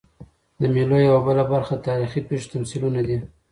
د 0.59 0.61
مېلو 0.73 0.97
یوه 1.07 1.19
بله 1.27 1.43
برخه 1.53 1.73
د 1.77 1.81
تاریخي 1.89 2.21
پېښو 2.29 2.51
تمثیلونه 2.53 2.99
دي. 3.07 3.17